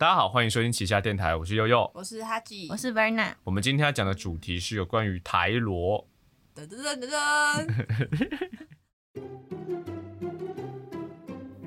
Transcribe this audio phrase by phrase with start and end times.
[0.00, 3.34] 大家好，欢迎收听旗下电台，我是悠悠，我是哈吉，我是 Verna。
[3.44, 6.08] 我们今天要讲的主题是有关于台罗。
[6.54, 7.68] 噔噔噔噔噔。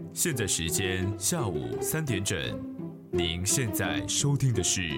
[0.11, 2.59] 现在时间下午三点整，
[3.11, 4.89] 您现在收听的是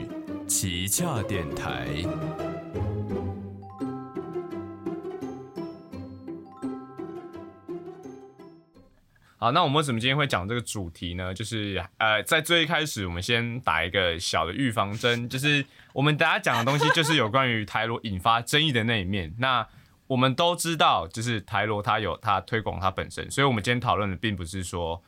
[0.47, 1.89] 旗下电台。
[9.46, 11.32] 好，那我们为什么今天会讲这个主题呢？
[11.32, 19.32] 就是呃，在最一开始，我们先打一个小的预防针，就是我们大家讲的东西，就是有关于台罗引发争议的那一面。
[19.38, 19.68] 那
[20.07, 25.00] 我们都知道，就是台罗它有它推广它本身，所以我们今天讨论的并不是说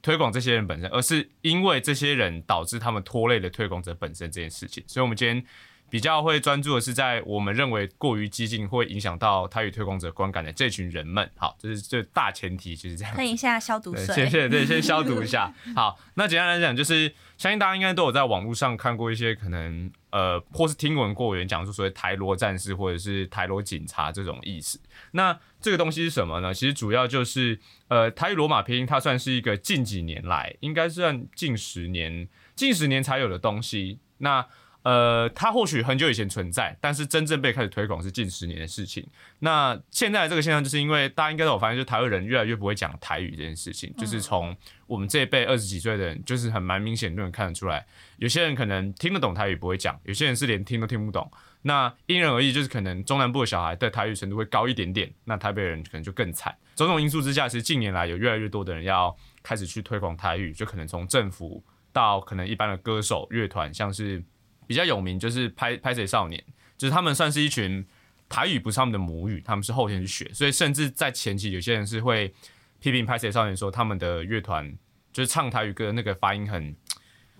[0.00, 4.82] 推广这些人本身，而是因为这些人导致他们拖累了推广者本身这件事情。
[4.86, 5.44] 所以，我们今天。
[5.92, 11.30] 比较会专注的是在我们认为过于激进会影响到他与推广者观感的这群人们。
[11.36, 13.14] 好，这是这大前提就是这样。
[13.14, 14.06] 喷一下消毒水。
[14.06, 15.52] 先先对，先消毒一下。
[15.76, 24.80] 好，那简单来讲，就是相信大家应该都有在网络上看过一些可能呃，或是听闻过有人讲说所谓台罗战士或者是台罗警察这种意思。
[25.10, 26.54] 那这个东西是什么呢？
[26.54, 33.98] 其实主要就是呃，台语罗马拼音，它算是一个近几年来，应该算近十年、近十年才有的东西。
[34.16, 34.46] 那
[34.82, 39.06] 呃，它或许很久以前存在，但是真正被开始推广是近十年的事情。
[39.38, 44.56] 那现在这个现象，就是因为大家应该都有发现，就台湾人越来越不会讲台语这件事情，就是从
[44.88, 51.30] 我们这一辈二十几岁的人，就是很蛮明显就能看得出来，有些人可能听得懂台语不会讲，有些人是连听都听不懂。
[51.62, 56.52] 那因人而异，就是可能中南部的小孩对台语程度会高一点点，那台北人可能就更惨。
[56.74, 64.20] 种种因素之下，其实近年来有越来越多的人要开始去推广台语，就可能从政府到可能一般的歌手乐团，像是。
[64.66, 66.42] 比较有名就是拍拍谁少年，
[66.78, 67.84] 就是他们算是一群
[68.28, 72.32] 台语不是他们的母语，他们是后天去学，所以甚至在前期有些人是会
[72.78, 74.72] 批评拍谁少年说他们的乐团
[75.12, 76.74] 就是唱台语歌的那个发音很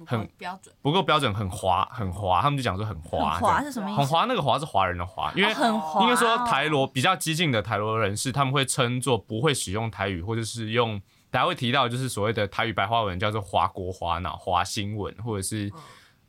[0.04, 3.38] 很标准，不够标准，很滑很滑，他们就讲说很滑。
[3.38, 3.98] 滑是什么意思？
[4.00, 11.00] 很滑，那个滑是华人的滑，因为应该说台罗比较激进的台罗人士，他们会称作不会使用台语，或者是用
[11.30, 15.72] 大家会提到就是所谓的台语白话文叫做华国华脑华新闻，或者是。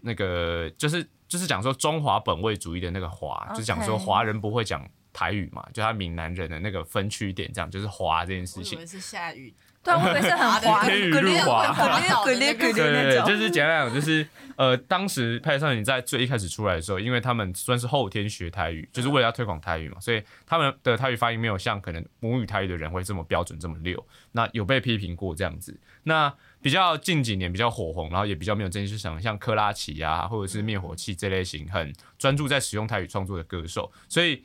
[0.03, 8.85] 那个就是就是讲说中华本位主义的那个华，就讲说华人不会讲台语嘛，就他闽南人的那个分区点，这样就是华这件事情。
[8.85, 9.53] 是下雨。
[9.83, 11.75] 对，我以为是 很滑，天雨路滑，
[12.23, 14.25] 对对对对，就是简单讲，就是
[14.55, 24.01] 呃，当时派少你在最一开始出来的时候，因为他们算是后天学台语，就是为了要推广台语嘛，所以他们的台语发音没有像可能母语台语的人会这么标准这么溜。
[24.31, 25.77] 那有被批评过这样子。
[26.03, 29.21] 那比较近几年比较火红，然后也比较没有争议，是什么？
[29.21, 33.91] 像克拉奇啊，或者是灭火器这类型很专注在使用台语创作的歌手。
[34.07, 34.43] 所以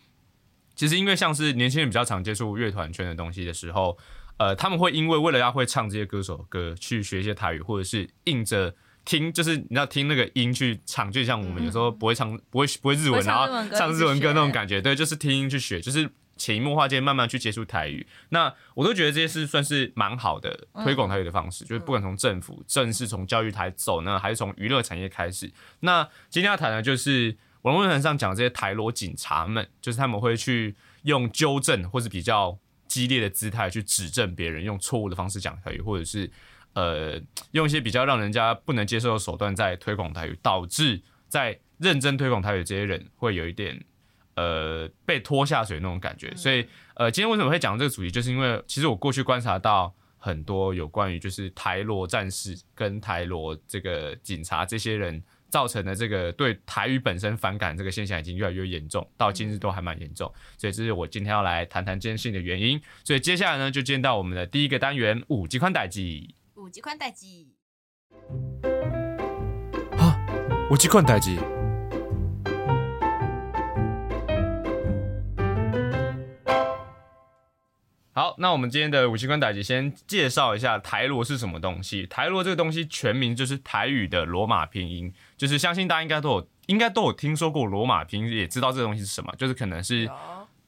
[0.75, 3.97] 其实因为像是年轻人比较常接触乐团圈的东西的时候。
[4.41, 8.73] 呃，他们会因为为了要会唱这些歌手的歌，去学一些台语，或者是硬着
[9.05, 16.09] 听，就是你要听那个音去唱，就像我们有时候不会唱，不会不会日文，然后唱日文歌那种感觉，对，就是听音去学，就是
[16.39, 18.07] 潜移默化间慢慢去接触台语。
[18.31, 25.53] 那我都觉得这些是算是蛮好的推广台语的方式，就是不管从政府正式从教育台走呢，还是从娱乐产业开始。
[25.81, 32.59] 那今天要谈的就是网络论坛上讲这些台罗警察们，就是他们会去用纠正或是比较。
[32.89, 36.29] 激烈的姿态去指正别人，用错误的方式讲台语，或者是
[36.73, 43.85] 呃用一些比较让人家不能接受的手段在推广台语，导致在认真推广台语这些人会有一点
[44.39, 46.33] 呃被拖下水那种感觉。
[46.37, 55.23] 所以呃今天为什么会讲这个主题，就是因为其实我过去观察到很多有关于就是台罗战士跟台罗这个警察这些人。
[55.51, 62.79] 造成的这个对台语本身反感这个现象已经越来越严重，到今日都还蛮严重，所以这是我今天要来谈谈这件事情的原因。
[63.03, 66.35] 所以接下来呢，就见到我们的第一个单元五级宽带机。
[66.57, 67.49] 五级宽带机。
[69.97, 70.21] 啊，
[70.71, 71.39] 五级宽带机。
[78.19, 82.05] 好，那我们今天的武器官打击先介绍一下台罗是什么东西。
[82.09, 90.11] 台罗这个东西全名就是台语的罗马拼音，就是相信大家应该都有，应该都有听说过罗马拼音，也知道这个东西是什么，就是可能是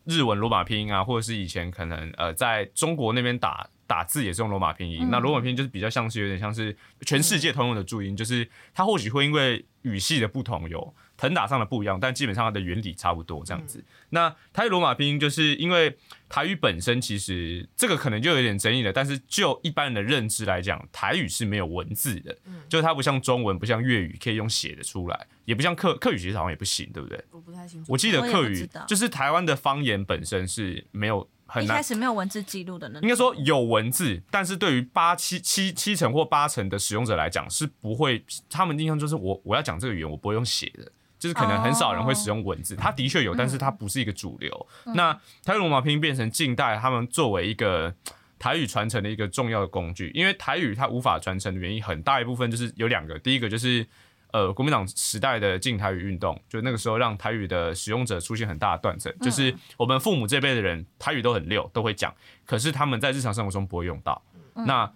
[0.04, 5.08] 日文罗马拼音啊，或者是以前可能呃在中国那边打打字也是用罗马拼音。
[5.10, 10.94] 那罗马拼音就是比较像是有点像是全世界通用的注音，就是它或许会因为语系的不同有。
[11.20, 13.84] 横打上的不一样，但基本上它的原理差不多这样子。
[14.08, 15.94] 那台语罗马拼音就是因为
[16.30, 22.34] 台语本身其实这个可能就有点争议了，但是就一般人的认知来讲，台语是没有文字的，
[22.70, 27.22] 就是它不像中文，不像粤语可以用写的出来，也不像客客语其实好像也不行，对不对？
[27.30, 27.92] 我不太清楚。
[27.92, 31.82] 我记得客语就是台湾的方言本身是没有很难一开。
[31.82, 40.90] 始没有文字记录的那种，应该说有文字，但是对于八七七七成或八成的使用者来讲是不会，他们印象就是我我要讲这个语言，我不会用写的，
[41.20, 42.74] 就是可能很少人会使用文字。
[42.74, 44.66] 它的确有，但是它不是一个主流。
[44.96, 45.12] 那
[45.44, 47.94] 台语罗马拼音变成近代他们作为一个
[48.38, 53.86] 台语传承的一个重要的工具，因为台语它无法传承的原因很大一部分就是有两个，第一个就是。
[54.32, 62.14] 呃，国民党时代的禁台语运动，就那个时候让台语的使用者出现很大的断层，就是我们父母这辈的人台语都很溜，都会讲，
[62.46, 64.22] 可是他们在日常生活中不会用到。
[64.54, 64.88] 那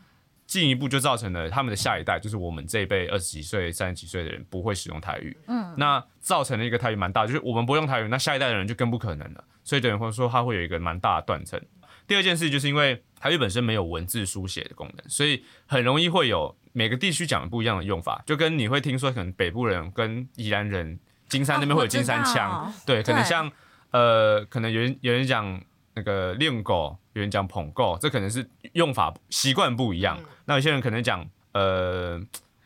[0.46, 5.36] 进一步就造成了他们的下一代，就是我们这一辈二十几岁、三十几岁的人不会使用台语。
[5.46, 9.44] 嗯，那造成了一个台语蛮大，就是我们不用台语，那下一代的人就更不可能了。
[9.62, 11.60] 所以等于会说，它会有一个蛮大的断层。
[12.06, 20.98] 第二件事就是因为台语本身没有文字书写的功能，所以很容易会有每个地区讲的不一样的用法，就跟你会听说可能北部人跟宜兰人
[21.28, 23.50] 金山那边会有金山腔，对，可能像
[23.90, 25.58] 呃，可能有人有人讲
[25.94, 30.18] 那个练狗，有人讲捧狗，这可能是用法习惯不一样。
[30.44, 32.20] 那有些人可能讲呃，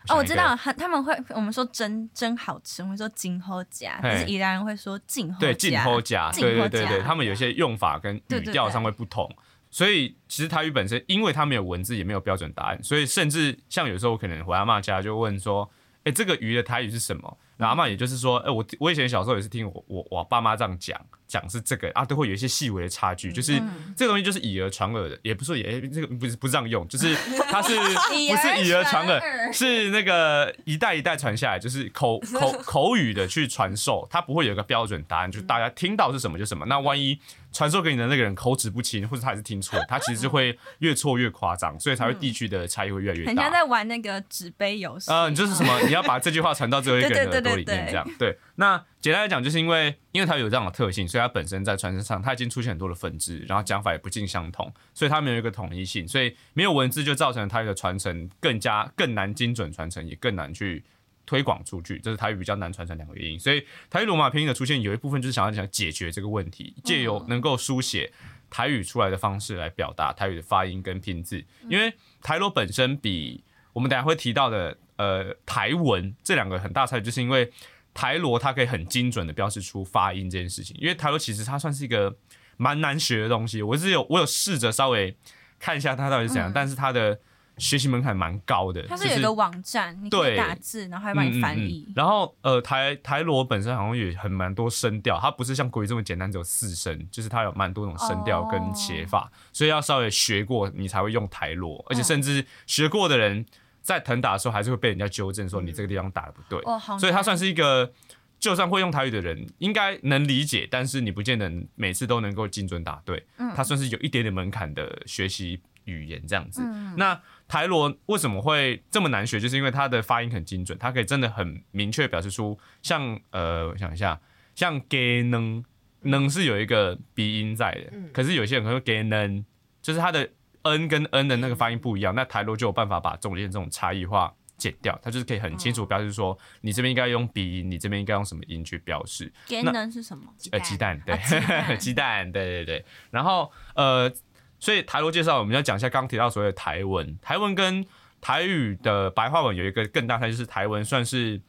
[0.08, 9.30] 哦，我知道，他他们会我们说真真好吃，我们说金后夹，嘿但是宜兰人会说静后对，进后夹，对对对对，他们有些用法跟语调上会不同，
[9.70, 15.68] 所以其实台语本身，因为它没有文字，也没有标准答案，所以甚至像有时候我可能回阿妈家就问说，
[16.08, 17.38] 哎，这个鱼的台语是什么？
[17.58, 27.14] 然后阿嬷也就是说，哎，我我以前小时候也是听我我我爸妈这样讲，讲是这个啊，都会有一些细微的差距，就是嗯这个东西就是以讹传讹的，也不是说也这个不是不是这样用，就是
[27.50, 28.28] 它是不是以
[28.68, 29.20] 讹传讹
[29.52, 36.64] 是那个一代一代传下来，就是口 口口语的去传授，它不会有一个标准答案，就是大家听到是什么就什么。
[36.66, 37.18] 那万一
[37.58, 43.30] 传授给你的那个人口齿不清，或者他也是听错，他其实就会越错越夸张，所以才会地区的差异会越来越大。
[43.30, 45.10] 很像在玩那个纸杯游戏。
[45.10, 45.80] 呃，你就是什么？
[45.80, 48.38] 你要把这句话传到最后一个人的耳朵里面，这样 对。
[48.54, 60.84] 那简单来讲，就是因为因为它有这样的特性，所以它本身在传承上，它已经出现很多的分支，然后讲法也不尽相同，所以它没有一个统一性，所以没有文字就造成它的传承更加更难精准传承，也更难去
[61.28, 63.38] 推广出去，这是台语比较难传承两个原因。
[63.38, 68.10] 所以台语罗马拼音的出现，有一部分就是想要想解决这个问题，借由能够书写
[68.48, 71.92] 台语出来的方式来表达台语的发音跟拼字，因为
[72.22, 73.44] 台罗本身比
[73.74, 77.52] 我们等下会提到的呃台文这两个很大差异，就是因为
[77.92, 82.16] 台罗它可以很精准的标示出发音这件事情，因为台罗其实它算是一个
[82.56, 85.14] 蛮难学的东西，我是有我有试着稍微
[85.58, 87.20] 看一下它到底是怎样，但是它的
[87.58, 91.92] 学习门槛蛮高的，它是有一个网站，你可以打字，然后还会帮你翻译嗯嗯嗯。
[91.96, 103.44] 然后呃，台台罗本身好像也很蛮多声调，它不是像国语这么简单，只有四声，就是它有蛮多种声调跟写法，所以要稍微学过你才会用台罗，而且甚至学过的人
[103.82, 106.62] 在腾打的时候还是会被人家纠正说你这个地方打的不对，
[106.98, 107.92] 所以它算是一个。
[108.40, 113.20] 就算会用台语的人，应该能理解，但是你不见得每次都能够精准答对。
[113.36, 116.62] 嗯它算是有一点点门槛的学习语言这样子。
[116.64, 119.40] 嗯那台罗为什么会这么难学？
[119.40, 124.20] 就是因为它的发音很精准，它可以真的很明确表示出像呃，我想一下，
[124.54, 125.64] 像给能
[126.02, 129.44] 能是有一个鼻音在的，可是有些人可能会给能，
[129.80, 130.28] 就是它的
[130.62, 134.34] n 跟 n 的那个发音不一样，那台罗就有办法把中间这种差异化。
[134.58, 139.32] 减掉，它就是可以很清楚表示说，你这边应该用鼻音，你这边应该用什么音去表示。
[139.46, 140.24] 给那能是什么？
[140.50, 141.16] 呃，鸡蛋，对，
[141.78, 142.84] 鸡蛋，对对对。
[143.12, 144.12] 然后呃，
[144.58, 147.84] 所以台罗介绍，我们要讲一下刚提到所谓的台文，台文跟
[148.20, 151.40] 台语的白话文有一个更大差异，就是台文算是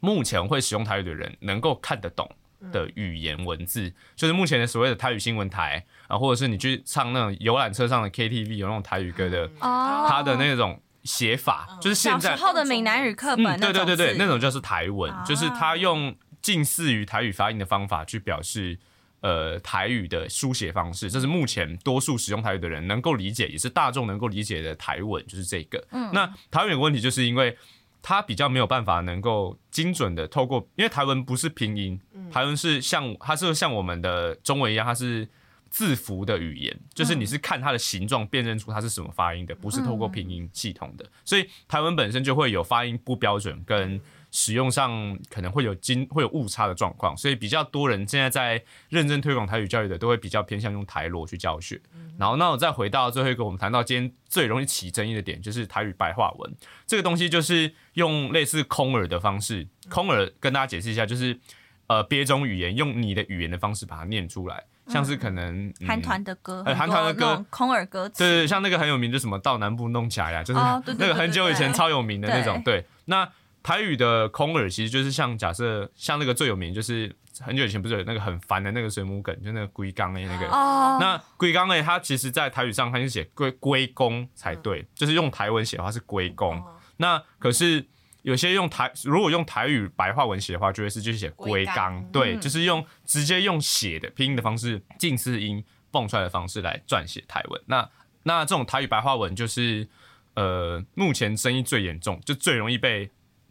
[0.00, 2.30] 目前会使用台语的人能够看得懂。
[2.72, 18.76] 的语言文字，就是目前的所谓的台语新闻台啊，或者是你去唱那种游览车上的 KTV 有那种台语歌的，哦，它的那种写法，就是现在小时候的闽南语课本嗯，对对对对，那种就是台文，啊就是他用近似于台语发音的方法去表示
[19.20, 25.86] 呃台语的书写方式，这是目前多数使用台语的人能够理解，也是大众能够理解的台文，就是这个。
[25.90, 27.56] 嗯那台文有个问题，就是因为
[28.02, 35.28] 它比较没有办法能够精准的透过，因为台文不是拼音，台文是像它是像我们的中文一样，它是。
[35.70, 41.04] 字符的语言，就是你是看它的形状辨认出它是什么发音的，不是透过拼音系统的。
[41.26, 47.16] 所以台文本身就会有发音不标准，跟使用上可能会有精会有误差的状况。
[47.16, 51.80] 所以比较多人现在在认真推广台语教育的，都会比较偏向用台罗去教学。
[52.18, 56.52] 然后，那我再回到最后一个，我们谈到今天最容易起争议的点，就是台语白话文。
[56.86, 61.38] 这个东西，就是用类似空耳的方式，空耳跟大家解释一下，就是
[61.86, 64.64] 呃别种语言用你的语言的方式把它念出来。
[64.88, 65.86] 像是可能、嗯。
[65.86, 67.44] 韩团的歌，呃韩团的歌。
[67.50, 70.60] 空耳歌词，对对，对像那个很有名，就什么到南部弄起来呀，就是
[70.98, 72.60] 那个很久以前超有名的那种。
[72.64, 73.30] 对，那
[73.62, 80.46] 台语的空耳其实就是像假设像那个最有名，就是很久以前不是有那个很烦的那个水母梗，就那个龟缸的那个。
[80.48, 86.58] 哦，那龟缸诶，它其实在台语上它是写龟龟公才对，就是用台文写的话是龟公。
[86.58, 87.86] 哦那可是
[88.22, 97.62] 有些用台，如果用台语白话文写的话，就会是就是写龟龟缸缸，对，嗯就是用直接用写的拼音的方式，近似音蹦出来的方式来撰写台文。
[97.66, 97.88] 那
[98.24, 99.88] 那这种台语白话文就是
[100.34, 103.08] 呃，目前争议最严重，就最容易被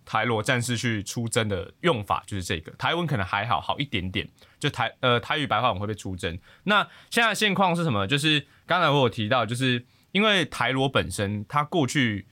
[0.08, 2.72] 台罗战士去出征的用法就是这个。
[2.78, 4.26] 台文可能还好，好一点点，
[4.58, 6.40] 就台呃台语白话文会被出征。
[6.64, 8.08] 那现在现况是什么？
[8.08, 12.26] 就是刚才我有提到，就是因为台罗本身它过去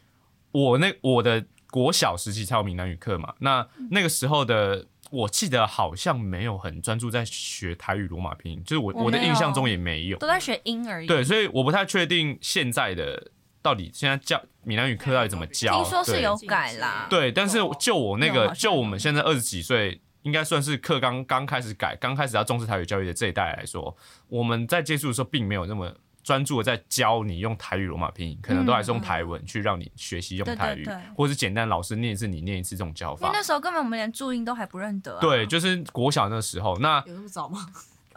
[0.51, 10.17] 我那我的国小时期才有闽南语课嘛，那那个时候的我记得好像没有很专注在学台语罗马拼音，就是我我的印象中也没有。
[10.17, 11.08] 都在学英而已。
[11.08, 13.32] 对，所以我不太确定现在的
[13.65, 15.74] 到底现在教闽南语课到底怎么教。
[15.81, 17.07] 听说是有改啦。
[17.10, 25.91] 对，但是就我那个，就我们现在二十几岁，应该算是课刚刚开始改，刚开始要重视台语教育的这一代来说，我们在接触的时候并没有那么
[26.22, 33.25] 专注的在教你用台语罗马拼音，可能都还是用台文去让你学习用台语，或者是简单老师念一次你念一次这种教法。
[33.25, 35.19] 因为那时候根本我们连注音都还不认得、啊。
[35.19, 37.65] 对，就是国小那时候，那有那么早吗？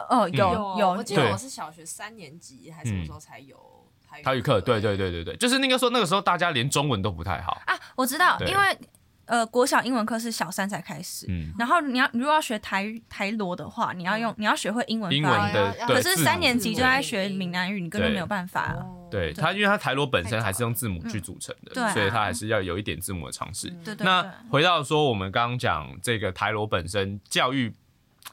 [0.09, 3.57] 哦，有有对我记得我是小学三年级还是什么时候才有
[4.09, 4.79] 台台语课，对。
[4.79, 8.49] 对对对对，就是那个时候那个时候大家连中文都不太好，啊，我知道，对。
[8.49, 8.77] 因为
[9.25, 15.53] 呃国小英文课是小三才开始，嗯，然后你要你如果要学台台罗的话，你要用你要学会英文英发音。
[15.53, 18.73] 文的可是字母三年级就在对学闽南语，你根本对没有办法。
[18.73, 19.33] 哦对。
[19.33, 21.91] 它，因为他台罗本身还是用字母去组成的，对啊。
[21.91, 23.69] 所以他还是要有一点字母的尝试。
[23.83, 27.73] 对对那，回到说，我们刚刚讲这个台罗本身教育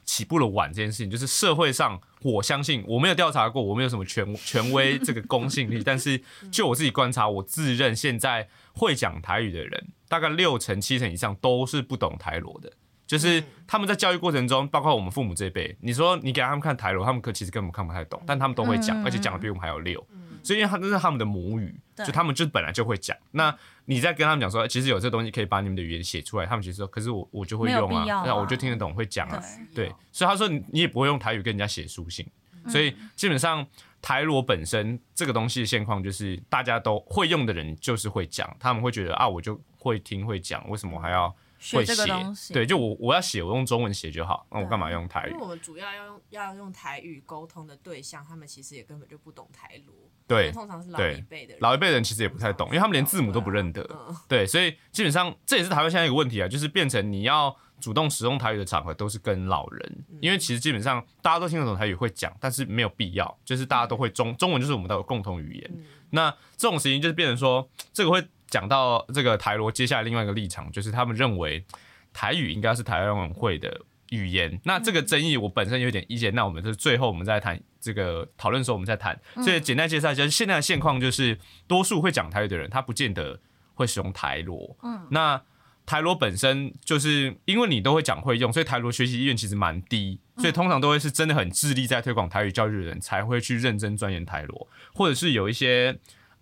[0.04, 2.00] 起步的晚这件事情，就是社会上，
[2.32, 12.72] 我相信我没有调查过，我没有什么权权威 这个公信力，但是就我自己观察，我自认现在会讲台语的人，大概六成七成以上都是不懂台罗的。
[13.06, 20.04] 就是他们在教育过程中，包括我们父母这一辈，你说你给他们看台罗，他们可其实根本看不太懂，但他们都会讲，嗯而且讲的比我们还要溜。
[20.46, 23.16] 所以因为他这是他们的母语，就他们就本来就会讲。
[23.32, 23.52] 那
[23.86, 29.42] 你在跟他们讲说，其实有这东西可以把你们的语言写出来，他们其实说，可是我我就会用啊那我就听得懂，会讲啊。
[29.74, 32.24] 对对，所以他说你你也不会用台语跟人家写书信，
[32.64, 33.66] 嗯所以基本上
[34.00, 41.34] 台罗本身这个东西的现况就是大家都会用的人就是会讲，他们会觉得啊我就会听会讲，为什么还要
[41.72, 42.52] 会写个东西。
[42.52, 45.42] 对，就我我要写，我用中文写就好，那我干嘛用台语因为？
[45.42, 49.94] 我们主要要用要用台语沟通的对象，他们其实也根本就不懂台罗，
[50.26, 53.82] 对，通常是老一辈的人，老一辈人其实也不太懂，因为他们连字母都不认得。
[54.08, 65.84] 嗯，对，所以基本上这也是台湾现在一个问题啊，就是变成你要主动使用台语的场合都是跟老人，因为其实基本上大家都听得懂台语会讲，但是没有必要，就是大家都会中中文就是我们的共同语言。
[66.10, 71.64] 那这种事情就是变成说，这个会讲到这个台罗接下来另外一个立场，就是他们认为
[72.12, 74.60] 台语应该是台湾晚会的语言。
[74.64, 79.18] 那这个争议我本身有点意见，那我们是最后我们再谈这个讨论的时候我们再谈。
[79.42, 83.40] 所以简单介绍一下，现在的现况就是多数会讲台语的人，他不见得
[83.74, 84.76] 会使用台罗。
[84.82, 85.42] 嗯，那
[85.84, 95.96] 台罗本身就是因为你都会讲会用，所以台罗学习意愿其实蛮低，所以通常都会是真的很致力在推广台语教育的人才会去认真钻研台罗，或者是有一些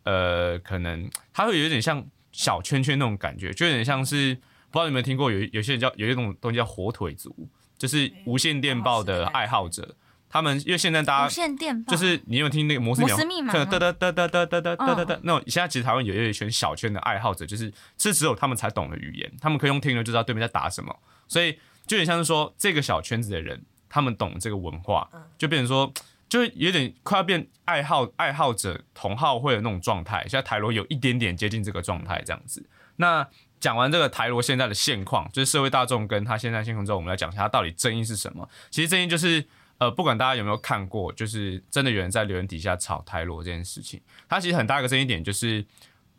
[0.04, 4.34] 呃，可能它会有点像小圈圈那种感觉，就有点像是
[4.70, 9.94] 不知道你有没有听过有有些人叫有一种东西叫火腿族，就是无线电报的爱好者，
[10.28, 13.52] 他们因为现在大无家线电报就是你有听那个摩斯密码吗？
[13.52, 20.94] 可能哒哒哒哒哒哒哒哒哒哒嗯，那种现在其实台湾有一群小圈的爱好者，就是是只有他们才懂的语言，他们可以用听的就知道对面在打什么，
[21.28, 21.52] 所以
[21.86, 25.08] 就有点像是说这个小圈子的人，他们懂这个文化，
[25.38, 25.92] 就变成说。
[26.34, 32.68] 就有点快要变爱好爱好者同好会的那种状态，现在台罗有一点点接近这个状态这样子。
[32.96, 33.24] 那
[33.60, 38.50] 讲完这个台罗现在的现况，就是社会大众跟他现在现况之后，我们来讲一下他到底争议是什么。
[38.68, 39.46] 其实争议就是，
[39.78, 45.64] 呃，不管大家有没有看过，就是真的有人在留言底下吵台罗这件事情，它其实很大一个争议点就是，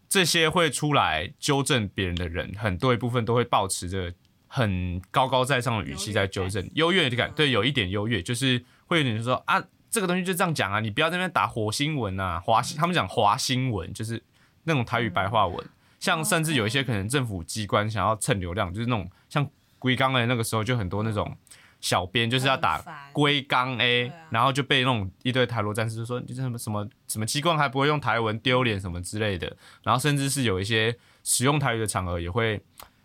[0.08, 4.14] 这些会出来纠正别人的人，很多一部分都会保持着
[4.48, 9.62] 很高高在上的语气在纠正，优越感，对，有一点优越，就是会有点说啊，
[9.96, 14.22] 这个东西就这样讲啊，你不要在那边打火星文啊，华他们讲华新文，就是
[14.66, 15.66] 那种台语白话文。
[16.02, 19.50] 像甚至有一些可能政府机关想要蹭流量，就是那种像
[19.80, 21.34] 龟缸的那个时候就很多那种
[21.80, 22.84] 小编就是要打
[23.14, 24.14] 龟缸 A，、啊。
[24.32, 32.62] 然后就被那种一堆台罗战士就说你这什么什么什么机关还不会用台文丢脸什么之类的，然后甚至是有一些使用台语的场合也会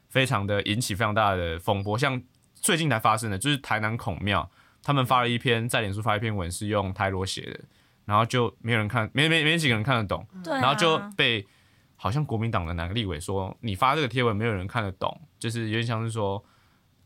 [0.09, 2.20] 非常的引起非常大的风波，像
[2.56, 4.50] 最近才发生的，就是台南孔庙
[4.82, 7.60] 他们发了一篇在脸书发一篇文是用台罗写的，
[8.04, 11.46] 然后就没有人看，没没没几个人看得懂，对啊，然后就被
[11.96, 16.42] 好像国民党的哪个立委说你发这个贴文没有人看得懂，就是有点像是说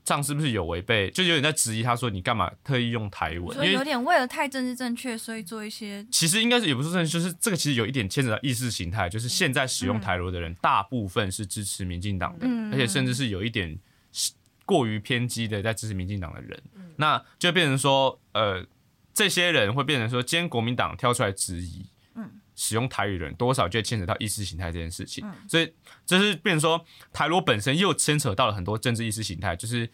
[0.04, 12.70] 这样是不是有违背，就有点在质疑他说你干嘛特意用台文，所以因为有点为了太政治正确，所以做一些其实应该是也不是正，就是这个其实有一点牵扯到意识形态，就是现在使用台罗的人，大部分是支持民进党的，嗯。
[12.72, 13.78] 而且甚至是有一点是
[14.64, 16.62] 过于偏激的在支持民进党的人，
[16.96, 18.64] 那就变成说，呃，
[19.12, 22.40] 这些人会变成说，今天国民党挑出来质疑，嗯。
[22.56, 25.34] 使用台语的人多少就会牵扯到意识形态这件事情，嗯。
[25.48, 25.74] 所以
[26.06, 29.90] 这是变成说台罗本身又牵扯到了很多政治意识形态，就是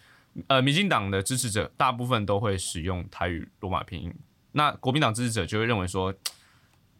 [0.46, 4.14] 呃，民进党的支持者大部分都会使用台语罗马拼音，
[4.52, 6.14] 那国民党支持者就会认为说，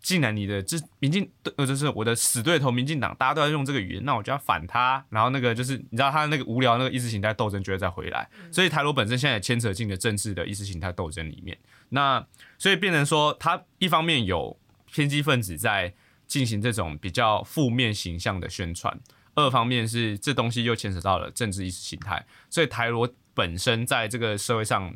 [0.00, 5.04] 既然你的这民进呃，就是我的死对头民进党，大家都在用这个语言，那我就要反他。
[5.10, 11.56] 然后那个就是你知道他那个无聊那个意识形态斗争就会再回来，所以台罗本身现在也牵扯进了政治的意识形态斗争里面。
[11.90, 12.26] 那
[12.58, 14.58] 所以变成说，他一方面有
[14.90, 15.92] 偏激分子在
[16.26, 18.98] 进行这种比较负面形象的宣传，
[19.34, 24.94] 二方面是这东西又牵扯到了政治意识形态，所以台罗本身在这个社会上。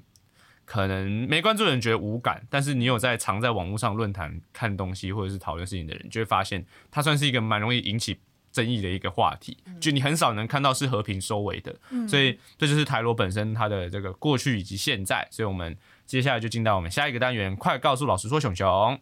[0.65, 8.19] 可能没关注的人觉得无感，但是你有在常在网络上论坛看东西或者是讨论事情的人，就会发现它算是一个蛮容易引起
[8.51, 11.75] 争议的一个话题，就你很少能看到是和平收尾的，
[12.09, 18.99] 所以这就是台罗本身它的这个过去以及现在，所以我们接下来就进到我们下一个单元，快告诉老师说熊熊。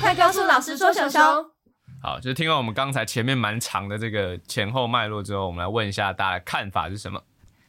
[0.00, 1.20] 快告诉老师说熊熊。
[2.00, 7.20] 好，就是听完我们刚才前面蛮长的这个前后脉络之后，我们来问一下大家的看法是什么？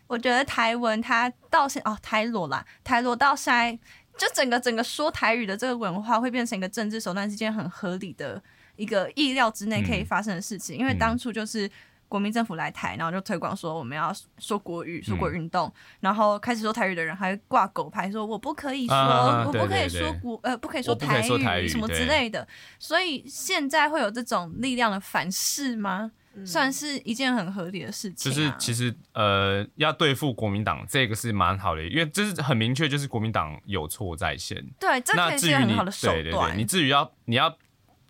[0.07, 3.77] 我觉得台文它到现哦台罗啦，台罗到现在
[4.17, 8.41] 就整个整个说台语的这个文化会变成一个政治手段，是件很合理的
[8.75, 10.77] 一个意料之内可以发生的事情。
[10.77, 11.69] 因为当初就是
[12.07, 21.19] 国民政府来台，然后就推广说我们要说国语，说国语运动，然后开始说台语的人还挂狗牌说我不可以说，啊我不可以说国呃不可以说台
[21.59, 22.47] 语什么之类的。
[22.79, 26.11] 所以现在会有这种力量的反噬吗？
[26.45, 28.45] 算是一件很合理的事情、就啊。
[28.45, 34.57] 是其实呃，要对付国民党这个是蛮好的，因为这是很明确，就是国民党有错在先。
[34.79, 36.31] 对，这可以是一那至于你个很好的手对对。
[36.31, 37.57] 对，你至于要你要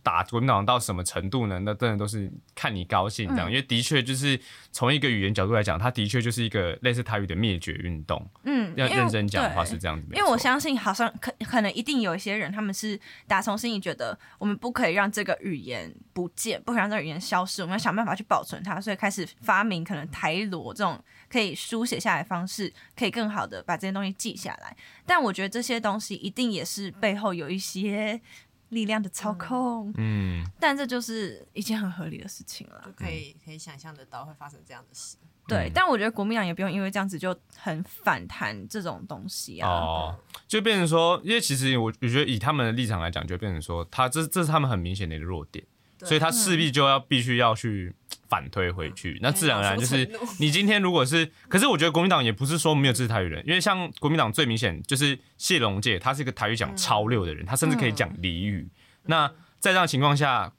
[0.07, 1.59] 打国民党到什么程度呢？
[1.59, 4.39] 那真的都是看你高兴这样，嗯因为的确就是
[4.71, 8.25] 从一个语言角度来讲，它的确就是一个类似台语的灭绝运动。
[8.43, 20.97] 嗯，要认真讲的话是这样子，因为我相信，好像可可能一定有一些人，他们是打从心里觉得，我们不可以让这个语言不见，不可以让这个语言消失，我们要想办法去保存它，所以开始发明可能台罗这种
[21.29, 24.73] 可以书写下来的方式，可以更好的把这些东西记下来。
[25.05, 28.21] 但我觉得这些东西一定也是背后有一些
[28.69, 32.91] 力量的操控，嗯，但这就是一件很合理的事情了就。
[32.91, 35.15] 可以可以想象得到会发生这样的事。
[35.47, 35.71] 对，嗯。
[35.73, 39.69] 但我觉得国民党也不用因为这样子就很反弹这种东西啊。
[39.69, 40.15] 哦，
[40.47, 45.65] 就变成说，因为其实我我觉得以他们的立场来讲，就变成说，他这这是他们很明显的一个弱点，
[45.99, 47.95] 所以他势必就要必须要去
[48.27, 49.17] 反推回去。
[49.21, 50.09] 那自然而然就是
[50.39, 58.69] 你今天如果是，可是我觉得国民党也不是说没有支持台语人，因为像国民党最明显就是谢龙介，他是一个台语讲超溜的人，他甚至可以讲俚语。
[59.03, 59.27] 那
[59.59, 60.53] 在这样的情况下，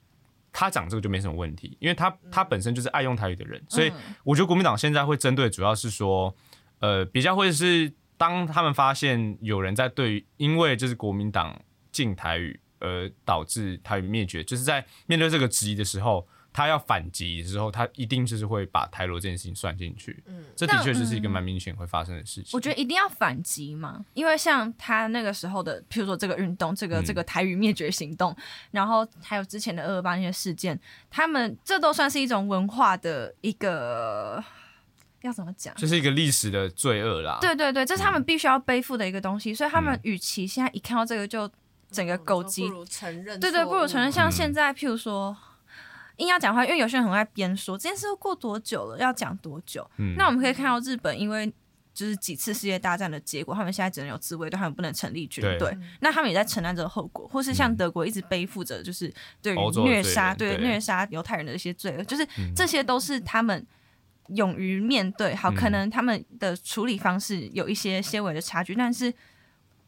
[0.52, 3.92] 他讲这个就没什么问题，因为他他本身就是爱用台语的人，所以
[4.24, 6.35] 我觉得国民党现在会针对主要是说，
[6.81, 11.61] 呃，比较会是当他们发现有人在对因为就是国民党
[11.92, 20.23] 禁台语而导致台语灭绝，就是在面对这个质疑的时候，他要反击的时候，他一定就是会把台罗这件事情算进去。
[20.27, 22.51] 嗯，这的确就是一个嗯蛮明显会发生的事情。
[22.53, 28.35] 我觉得一定要反击嘛，因为像他那个时候的，譬如说这个运动，这个嗯这个台语灭绝行动，
[28.71, 30.79] 然后还有之前的二二八那些事件，
[31.11, 34.43] 他们这都算是一种文化的一个
[35.21, 35.73] 要怎么讲？
[35.77, 37.39] 这是一个历史的罪恶啦。
[37.41, 41.49] 对对对，这是他们必须要背负的一个东西，所以他们嗯与其现在一看到这个就
[41.91, 44.11] 整个狗急不如承认，对对，不如承认。
[44.11, 45.37] 像嗯现在，譬如说，
[46.18, 49.85] 硬要讲话，因为有些人很爱编说这件事都过多久了，要讲多久。
[49.96, 51.52] 嗯那我们可以看到日本，因为
[51.94, 55.76] 就是几次世界大战的结果，他们现在只能有自卫队，他们不能成立军队。
[56.00, 63.66] 那他们也在承担这个后果，或是像嗯德国一直背负着就是对于虐杀、对对虐杀犹太人的一些罪恶，就是嗯这些都是他们。
[64.35, 69.11] 勇于面对，好，嗯可能他们的处理方式有一些些微的差距，但是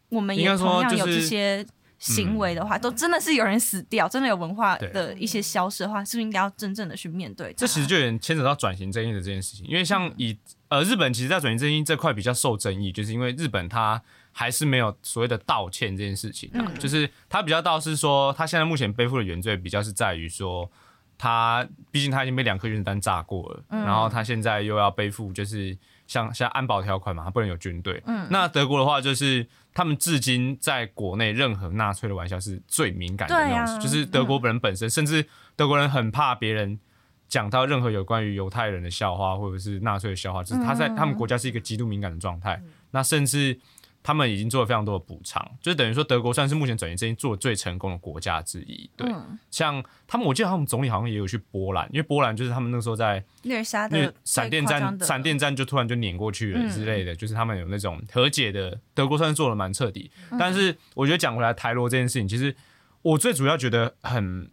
[0.08, 1.62] 我们也同样有这些
[2.00, 7.52] 行为的话，都真的是有人死掉，真的有文化的一些消失的话，是不是应该要真正的去面对？
[7.52, 10.36] 这其实就有点牵扯到转型正义的这件事情，因为像以
[10.68, 16.74] 呃日本其实，在转型正义这块比较受争议，就是因为日本它还是没有所谓的道歉这件事情啊，嗯。
[16.78, 20.70] 就是它比较倒是说，它现在目前背负的原罪比较是在于说，
[21.18, 28.02] 他毕竟他已经被两颗原子弹炸过了，然后他现在又要背负就是像像安保条款嘛，他不能有军队。
[28.06, 35.24] 嗯，那德国的话就是他们至今在国内任何纳粹的玩笑是最敏感的就是德国人本身，甚至
[35.56, 36.78] 德国人很怕别人
[37.28, 42.60] 讲到任何有关于犹太人的笑话或者是纳粹的笑话，就是他在他们国家是一个极度敏感的状态。
[42.90, 43.58] 那甚至
[44.02, 48.88] 他们已经做了非常多的补偿，就是等于说德国算是目前转型正义做的最成功的国家之一。
[48.96, 60.10] 对，嗯像他们，我记得他们总理好像也有去波兰，因为波兰就是他们那时候在虐杀因为的闪电战，闪电战就突然就碾过去了嗯之类的，就是他们有那种和解的，德国算是做的蛮彻底。
[60.30, 62.56] 嗯但是我觉得讲回来，台罗这件事情，其实
[63.02, 64.50] 我最主要觉得很，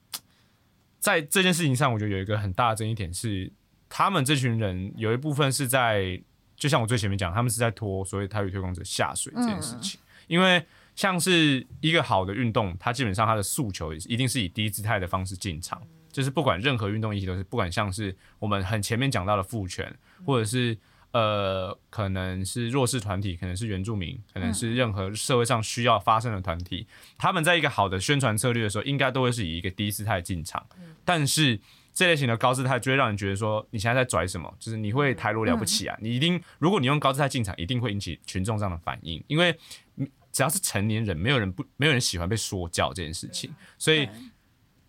[0.99, 3.51] 在这件事情上，我觉得有一个很大的争议点是，
[3.87, 6.21] 他们这群人有一部分是在，
[6.57, 10.65] 就像我最前面讲，他们是在拖所谓台语推广者下水这件事情，因为。
[10.97, 15.79] 像是一个好的运动，它基本上它的诉求一定是以低姿态的方式进场，
[16.11, 20.75] 就是不管任何运动议题都是，不管像是我们很前面讲到的父权，或者是
[21.11, 30.65] 呃可能是弱势团体，可能是原住民，可能是任何社会上需要发生的团体，他们在一个好的宣传策略的时候，应该都会是以一个低姿态进场，
[31.05, 31.59] 但是。
[31.97, 35.97] 这类型的高姿态就会让人觉得说你现在在拽什么，就是你会台罗了不起啊！
[35.99, 39.57] 你一定，如果你用高姿态进场，一定会引起群众上的反应，因为
[39.95, 43.51] 嗯只要是成年人，没有人不没有人喜欢被说教这件事情。
[43.79, 44.05] 所以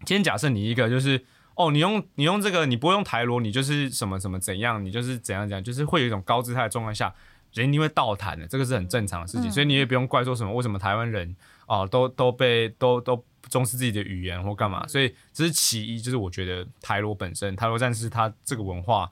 [0.04, 7.14] 今天假设你一个就是哦，你用你用这个，你不会用台罗，你就是什么什么怎样，你就是怎样怎样，就是会有一种高姿态的状况下，
[7.52, 9.50] 人一定会倒弹的，这个是很正常的事情。
[9.50, 11.34] 所以你也不用怪说什么为什么台湾人
[11.66, 14.86] 啊都都被都都重视自己的语言或干嘛。
[14.86, 19.10] 所以这是其一，就是我觉得台罗本身台罗战士他这个文化。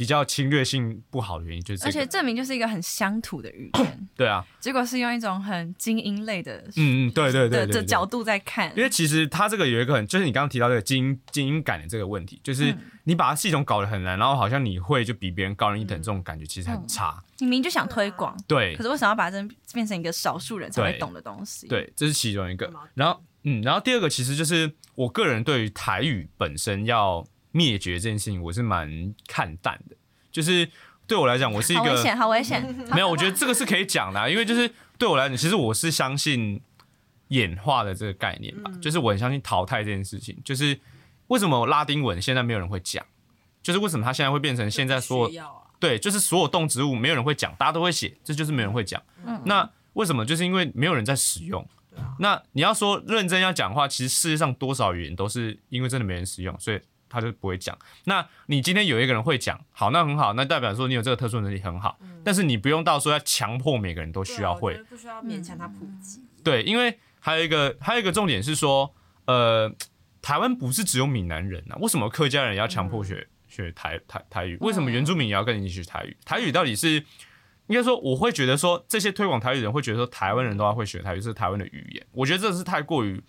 [0.00, 17.22] 比较侵略性不好的原因就是、这个，而且证明就是一个很乡土的语言， 对啊，结果是用一种很精英类的嗯嗯，对对对的的角度在看，因为其实它这个有一个很，就是你刚刚提到这个精英精英感的这个问题，就是你把它系统搞得很难，然后好像你会就比别人高人一等，这种感觉其实很差。
[17.40, 18.74] 你明明就想推广，对。
[18.76, 22.72] 可是为什么要把这变成一个少数人才会懂的东西？，对，这是其中一个。
[22.94, 29.96] 然后嗯，然后第二个其实就是我个人对于台语本身要灭绝这件事情，我是蛮看淡的。
[30.30, 30.68] 就是
[31.06, 32.74] 对我来讲，我是一个好危险，好危险。
[32.94, 36.60] 没有，我觉得这个是可以讲的啊、因为就是对我来讲，其实我是相信
[37.28, 40.36] 演化的这个概念吧，就是我很相信淘汰这件事情。
[40.44, 40.78] 就是
[41.28, 43.04] 为什么拉丁文现在没有人会讲，
[43.62, 49.02] 就是为什么它现在会变成现在所有啊，对，就是所有动植物没有人会讲，大家都会写，这就是没人会讲。
[49.44, 50.24] 那为什么？
[50.24, 51.66] 就是因为没有人在使用。
[52.20, 57.76] 那你要说认真要讲话，其实世界上多少语言都是因为真的没人使用，所以他就不会讲。
[58.04, 61.98] 那你今天有一个人会讲，好，那很好，那代表说你有这个特殊能力很好。
[62.24, 66.22] 但是你不用到说要强迫每个人都需要会不需要勉强他普及。
[66.42, 68.94] 对，因为还有一个还有一个重点是说，
[69.26, 69.70] 呃，
[70.22, 74.56] 台湾不是只有闽南人啊，为什么客家人也要强迫学、学台台台语？
[74.60, 76.16] 为什么原住民也要跟你一起学台语？
[76.24, 77.04] 台语到底是
[77.66, 82.06] 应该说，我会觉得说，这些推广台语的人会觉得说，台湾人都要会学台语，这是台湾的语言。
[82.12, 83.22] 我觉得这是太过于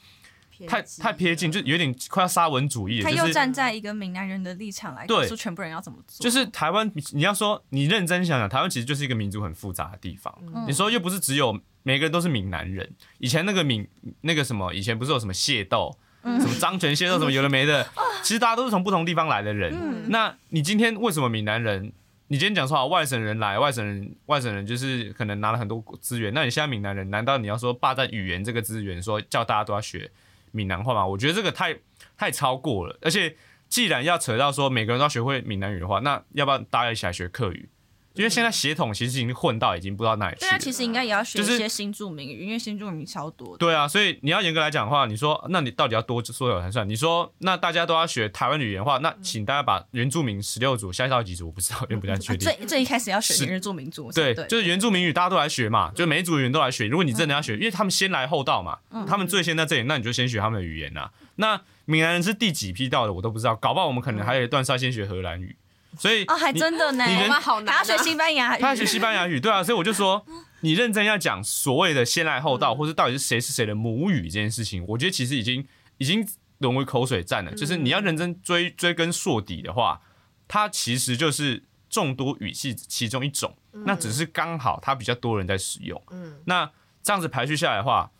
[0.67, 3.04] 太太贴近，就有点快要沙文主义了。
[3.04, 10.34] 他又站在一个闽南人的立场来对告诉全部人要怎么做，就是台湾，你要说你认真想想，台湾其实就是一个民族很复杂的地方。
[10.67, 13.88] 你说又不是只有每个人都是闽南人，以前那个闽
[14.21, 17.88] 那个什么，以前不是有什么械斗，什么张权械斗什么有的没的，
[18.24, 20.10] 其实大家都是从不同地方来的人。
[20.10, 21.91] 那你今天为什么闽南人？
[22.28, 30.10] 你今天讲说好外省人来，外省人外省人就是可能拿了很多资源，那你现在闽南人，难道你要说霸占语言这个资源，说叫大家都要学
[30.52, 31.06] 闽南话嘛？
[31.06, 31.80] 我觉得这个太
[32.18, 33.36] 太超过了，而且
[33.68, 37.70] 既然要扯到说每个人都要学会闽南语的话，那要不要大家一起来学客语？
[38.13, 40.50] 因为现在血统其实已经混到已经不知道哪里去了。
[40.50, 43.58] 对啊，其实应该也要学一些新著名语，因为新著名超多的。
[43.58, 46.88] 对啊，所以你要严格来讲的话，你说那你到底要多说有才算？
[46.88, 52.39] 你说那大家都要学台湾语言的话，那请大家把原住民十六组下一到几组我不知道，因为不太确定。
[52.58, 56.88] 最最一开始要学是原住民族，对，对，就是原住民语大家都来学嘛，就每一组语言都来学。
[56.88, 61.10] 如果你真的要学，因为他们先来后到嘛，他们最先在这里，那你就先学他们的语言呐。
[61.36, 65.56] 那闽南人是第几批到的，我都不知道，搞不好我们可能还有一段是要先学荷兰语。
[65.97, 67.84] 所以哦，还真的呢，你人好难啊。
[67.84, 70.25] 还要学西班牙语，他要学西班牙语，对啊，所以我就说，
[70.62, 76.27] 你认真要讲所谓的先来后到，或是到底是谁是谁的母语这件事情，我觉得其实已经已经
[76.60, 77.51] 沦为口水战了。
[77.54, 80.01] 就是你要认真追追根溯底的话，
[80.47, 86.01] 它其实就是众多语系其中一种，那只是刚好它比较多人在使用。
[86.12, 86.71] 嗯，那
[87.04, 88.12] 这样子排序下来的话，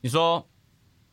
[0.00, 0.48] 你说，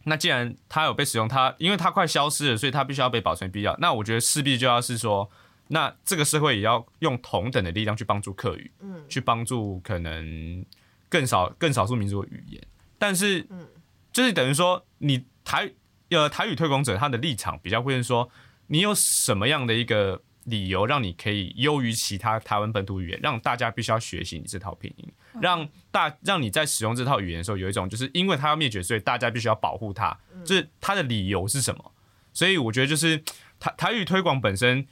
[0.05, 3.75] 那既然它有被使用，它因为它快消失了，所以它必须要被保存必要。
[3.79, 5.29] 那我觉得势必就要是说，
[5.67, 9.03] 那这个社会也要用同等的力量去帮助客语，嗯。
[9.09, 10.65] 去帮助可能
[11.09, 12.61] 更少更少数民族的语言。
[12.97, 13.67] 但是，嗯。
[14.11, 15.71] 就是等于说，你台
[16.09, 18.29] 呃台语推广者他的立场比较会是说，
[18.67, 25.07] 你有什么样的一个理由让你可以优于其他台湾本土语言，让大家必须要学习你这套拼音，
[25.39, 31.91] 让大让你在使用这套语言的时候有一种就是因为它要灭绝，所以大家必须要保护它，就是它的理由是什么？
[32.33, 33.21] 所以我觉得就是
[33.59, 34.87] 台台语推广本身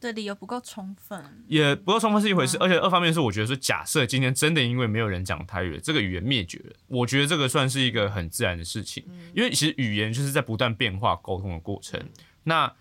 [0.00, 1.44] 的理由不够充分。
[1.46, 12.02] 也不够充分是一回事，而且二方面是我觉得是，假设今天真的因为没有人讲台语，这个语言灭绝了，我觉得这个算是一个很自然的事情，因为其实语言就是在不断变化沟通的过程。
[12.44, 12.72] 那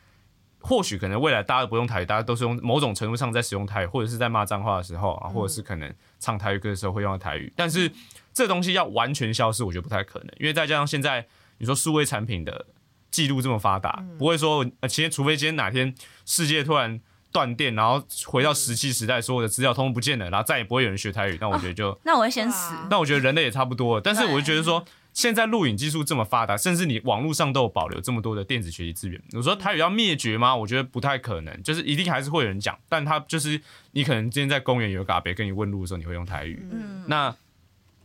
[0.62, 7.90] 或许可能未来大家都不用台语，大家都是用某种程度上在使用台语，或者是在骂脏话的时候啊，或者是可能唱台语歌的时候会用到台语，但是
[8.34, 11.28] 这东西要完全消失，我觉得不太可能，因为再加上现在
[11.60, 12.68] 你说数位产品的
[13.10, 17.00] 记录这么发达，不会说呃，其实除非今天哪天世界突然
[17.32, 22.74] 断电，然后回到石器时代，所有的资料通通不见了，然后再也不会有人学台语，那我觉得就，那我会先死。
[22.90, 24.02] 那我觉得人类也差不多了。
[24.02, 30.56] 但是我就觉得说，现在录影技术这么发达，甚至你网络上都有保留这么多的电子学习资源，我说台语要灭绝吗？
[30.56, 33.62] 我觉得不太可能，就是一定还是会有人讲，但他就是
[33.92, 37.36] 你可能今天在公园有个阿伯跟你问路的时候，你会用台语，嗯，那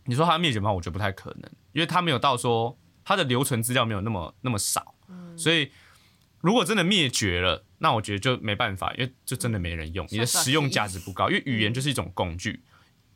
[0.05, 0.73] 你说它灭绝吗？
[0.73, 4.95] 我觉得不太可能，因为他没有到说他的留存资料没有那么那么少，
[5.37, 5.71] 所以
[6.45, 12.61] 如果真的灭绝了，那我觉得就没办法，因为就真的没人用，你的实用价值不高，因为语言就是一种工具。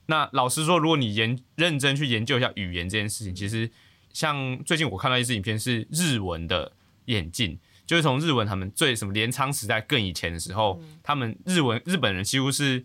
[0.06, 3.70] 那老实说，如果你研认真去研究一下语言这件事情，其实
[4.14, 6.72] 像最近我看到一支影片是日文的
[7.04, 12.82] 眼镜，就是从日文他们最什么镰仓时代更以前的时候，他们日文日本人几乎是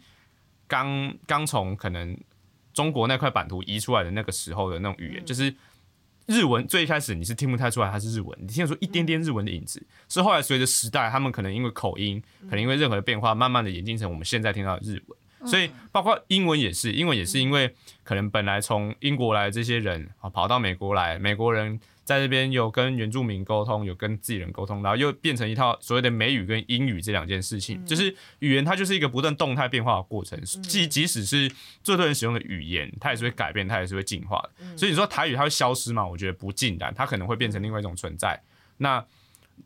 [0.68, 2.20] 刚刚从可能
[2.74, 5.56] 中国那块版图移出来的那个时候的那种语言，就是
[6.26, 15.18] 日文最一开始你是听不太出来它是日文，你听得出一点点日文的影子，是后来随着时代，他们可能因为口音，可能因为任何的变化，慢慢的演进成我们现在听到的日文。
[15.46, 31.50] 所以包括英文也是，英文也是因为可能本来从英国来的这些人啊跑到美国来，美国人在这边有跟原住民沟通，有跟自己人沟通，然后又变成一套所谓的美语跟英语这两件事情，就是语言它就是一个不断动态变化的过程，即即使是
[31.82, 34.78] 最多人使用的语言，它也是会改变，它也是会进化的。
[34.78, 36.06] 所以你说台语它会消失吗？
[36.06, 38.42] 我觉得不尽然，它可能会变成另外一种存在。
[38.78, 39.06] 那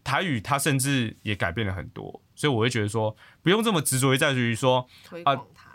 [0.04, 5.67] 台语它甚至也改变了很多，所以我会觉得说不用这么执着于在于说推广它。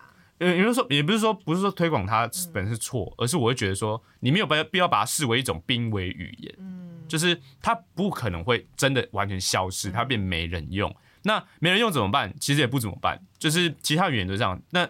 [0.42, 10.94] 呃，也就是说，也不是说不是说推广它本身是错，而是我会觉得说，你没有必要必要把它视为一种濒危语言，嗯就是它不可能会真的完全消失，它变没人用。
[11.22, 12.34] 那没人用怎么办？
[12.40, 14.60] 其实也不怎么办，就是其他语言都这样。
[14.70, 14.88] 那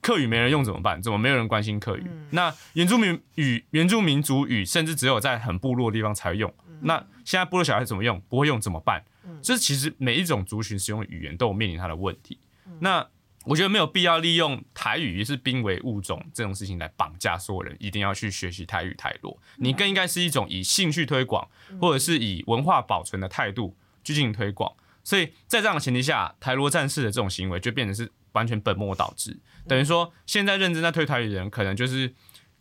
[0.00, 1.02] 客语没人用怎么办？
[1.02, 2.10] 怎么没有人关心客语？
[2.30, 6.52] 那原住民语、原住民族语，甚至只有在很部落的地方才会用。
[6.80, 8.20] 那现在部落小孩怎么用？
[8.28, 9.04] 不会用怎么办？
[9.42, 12.38] 这其实每一种族群使用的语言都有面临它的问题。
[12.78, 13.06] 那
[13.46, 19.38] 我觉得没有必要利用台语是濒危物种这种事情来绑架所有人，一定要去学习台语台罗。
[19.56, 21.48] 你更应该是一种以兴趣推广，
[21.80, 24.72] 或者是以文化保存的态度去进行推广。
[25.04, 29.38] 所以在这样的前提下，台罗战士的这种行为就变成是完全本末倒置。
[29.68, 32.12] 等于说，现在认真在推台语的人，可能就是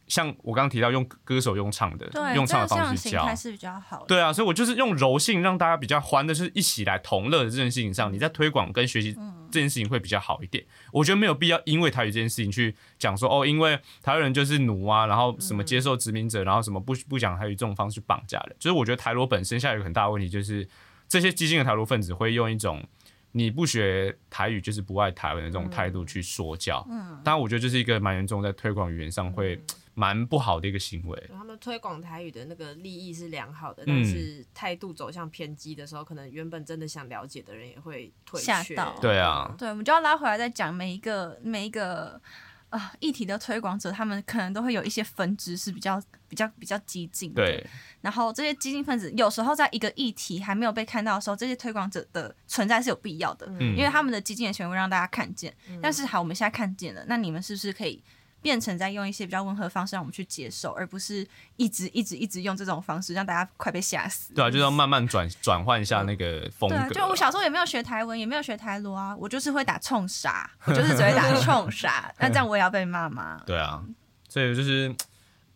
[0.08, 3.36] 像我刚刚提到用歌手用唱的，用唱的方式教。
[3.36, 4.06] 是比较好的。
[4.08, 9.14] 对啊，所以我就是用柔性让大家比较欢的，就是一起来同乐的这件事情上，你在推广跟学习
[9.52, 10.64] 这件事情会比较好一点。
[10.92, 18.56] 我觉得没有必要因为台语这件事情去讲说哦，因为台湾人就是奴啊，然后什么接受殖民者，然后什么不不讲台语这种方式去绑架人。
[18.60, 20.68] 就是我觉得台罗本身下有很大的问题，就是
[21.08, 22.84] 这些激进的台罗分子会用一种
[23.32, 26.86] 你不学台语就是不爱台湾的这种态度去说教。
[26.90, 29.62] 嗯，当然我觉得这是一个蛮严重在推广语言上会
[29.96, 31.30] 蛮不好的一个行为。
[31.32, 38.46] 他们推广台语的那个利益是良好的，嗯但是态度走向偏激的时候，可能原本真的想了解的人也会退却。
[38.46, 42.22] 吓到对啊，对，我们就要拉回来再讲每一个每一个
[42.70, 47.42] 啊、议题的推广者，他们可能都会有一些分支是比较比较比较激进的。
[47.42, 47.66] 对，
[48.02, 55.56] 然后这些激进分子有时候在一个议题还没有被看到的时候，这些推广者的存在是有必要的，嗯因为他们的激进的行为让大家看见。
[55.82, 58.04] 但是好，我们现在看见了，那你们是不是可以？
[58.46, 64.36] 变成在用一些比较温和的方式让我们去接受，而不是一直一直一直用这种方式让大家快被吓死。
[64.36, 66.90] 对啊，就是要慢慢转转换一下那个风格对啊，。
[66.90, 73.42] 就我小时候也没有学台文，也没有学台罗啊，我就是会打冲杀，我就是只会打冲杀， 那这样我也要被骂吗？
[73.48, 73.82] 对啊，
[74.30, 74.94] 所以就是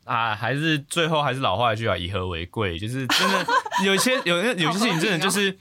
[0.06, 3.46] 啊，还是最后还是老话一句啊，以和为贵，就是真的
[3.86, 5.56] 有些有有些事情真的就是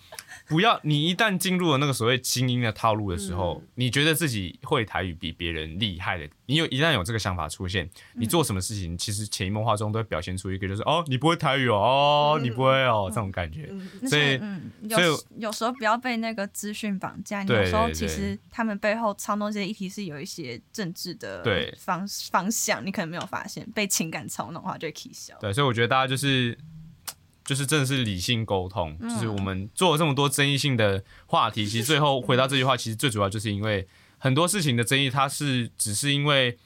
[0.49, 13.71] 不要，你一旦进入了那个所谓精英的套路的时候，你觉得自己会台语比别人厉害的，你有一旦有这个想法出现，你做什么事情，其实潜移默化中都会表现出一个就是哦，你不会台语哦，哦，你不会哦，这种感觉。
[14.01, 21.75] 那所以嗯，所以有有时候不要被那个资讯绑架，有时候其实他们背后操弄这些议题是有一些政治的对。
[21.79, 25.37] 方方向，你可能没有发现，被情感操弄的话就会 k 笑。
[25.41, 26.57] 对，所以我觉得大家就是
[27.49, 36.59] 就是真的是理性沟通，嗯就是我们做了这么多争议性的话题，其实最后回到这句话，其实最主要就是因为很多事情的争议，它是只是因为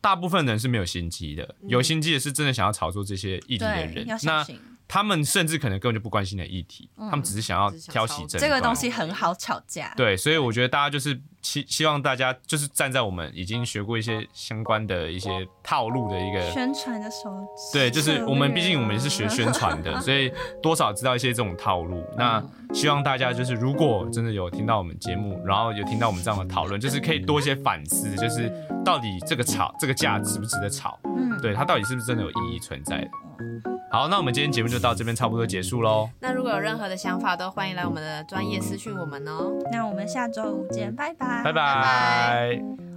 [0.00, 4.60] 大部分人是没有心机的，有心机的是真的想要炒作这些议题的，人那心。
[4.88, 9.92] 他们甚至可能根本就不关心的议题，他们只是想要挑起炒争这个东西很好吵架。
[9.96, 15.30] 对，所以我觉得大家就是希希望大家就是站在我们已经学过一些相关的一些
[15.62, 17.34] 套路的一个宣传的时候，
[17.72, 20.30] 对，就是我们毕竟我们是学宣传的， 所以
[20.62, 22.04] 多少知道一些这种套路。
[22.16, 22.42] 那
[22.74, 28.52] 希望大家就是如果真的有听到我们节目，然后有听到我们这样的讨论，就是可以多一些反思，就是
[28.84, 31.00] 到底这个吵这个架值不值得吵？
[31.04, 33.71] 嗯，对，它到底是不是真的有意义存在的？
[33.92, 36.08] 好，那我们今天节目就到这边差不多结束喽。
[36.18, 39.52] 那如果有任何的想法，都欢迎来我们的专业私讯我们哦。
[39.70, 42.91] 那我们下周五见，拜拜，拜拜。